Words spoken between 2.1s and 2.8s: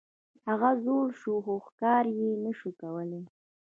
یې نشو